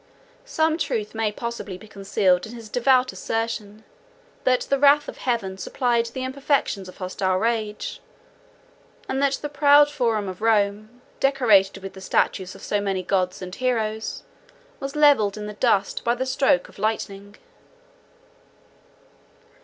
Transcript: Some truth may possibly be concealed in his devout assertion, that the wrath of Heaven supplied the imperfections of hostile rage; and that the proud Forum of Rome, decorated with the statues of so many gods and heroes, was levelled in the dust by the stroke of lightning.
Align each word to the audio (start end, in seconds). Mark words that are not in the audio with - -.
Some 0.45 0.79
truth 0.79 1.13
may 1.13 1.31
possibly 1.31 1.77
be 1.77 1.87
concealed 1.87 2.47
in 2.47 2.53
his 2.55 2.69
devout 2.69 3.13
assertion, 3.13 3.83
that 4.45 4.61
the 4.61 4.79
wrath 4.79 5.07
of 5.07 5.17
Heaven 5.17 5.59
supplied 5.59 6.07
the 6.07 6.23
imperfections 6.23 6.89
of 6.89 6.97
hostile 6.97 7.37
rage; 7.37 8.01
and 9.07 9.21
that 9.21 9.33
the 9.43 9.47
proud 9.47 9.91
Forum 9.91 10.27
of 10.27 10.41
Rome, 10.41 11.03
decorated 11.19 11.83
with 11.83 11.93
the 11.93 12.01
statues 12.01 12.55
of 12.55 12.63
so 12.63 12.81
many 12.81 13.03
gods 13.03 13.43
and 13.43 13.53
heroes, 13.53 14.23
was 14.79 14.95
levelled 14.95 15.37
in 15.37 15.45
the 15.45 15.53
dust 15.53 16.03
by 16.03 16.15
the 16.15 16.25
stroke 16.25 16.67
of 16.67 16.79
lightning. 16.79 17.35